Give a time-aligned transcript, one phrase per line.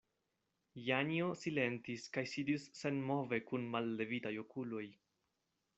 [0.85, 4.87] Janjo silentis kaj sidis senmove kun mallevitaj okuloj.